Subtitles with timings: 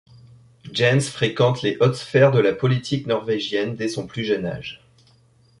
[0.73, 4.83] Jens fréquente les hautes sphères de la politique norvégienne dès son plus jeune âge.